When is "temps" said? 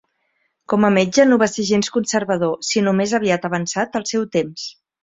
4.41-4.71